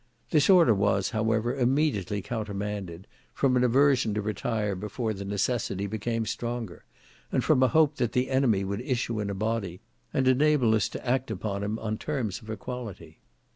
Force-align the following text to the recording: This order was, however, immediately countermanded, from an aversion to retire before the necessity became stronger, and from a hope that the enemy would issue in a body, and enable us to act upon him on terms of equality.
This 0.31 0.49
order 0.49 0.73
was, 0.73 1.11
however, 1.11 1.55
immediately 1.55 2.23
countermanded, 2.23 3.05
from 3.35 3.55
an 3.55 3.63
aversion 3.63 4.15
to 4.15 4.21
retire 4.23 4.75
before 4.75 5.13
the 5.13 5.23
necessity 5.25 5.85
became 5.85 6.25
stronger, 6.25 6.85
and 7.31 7.43
from 7.43 7.61
a 7.61 7.67
hope 7.67 7.97
that 7.97 8.13
the 8.13 8.31
enemy 8.31 8.63
would 8.63 8.81
issue 8.81 9.19
in 9.19 9.29
a 9.29 9.35
body, 9.35 9.79
and 10.11 10.27
enable 10.27 10.73
us 10.73 10.89
to 10.89 11.07
act 11.07 11.29
upon 11.29 11.61
him 11.63 11.77
on 11.77 11.99
terms 11.99 12.41
of 12.41 12.49
equality. 12.49 13.19